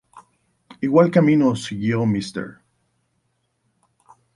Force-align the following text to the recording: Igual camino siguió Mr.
Igual 0.81 1.11
camino 1.11 1.55
siguió 1.55 2.07
Mr. 2.07 2.57